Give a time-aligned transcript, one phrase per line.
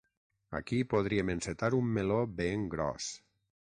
[0.59, 3.17] Aquí podríem encetar un meló ben gros.